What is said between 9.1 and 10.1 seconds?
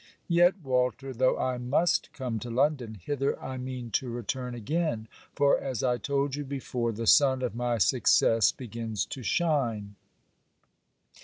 shine.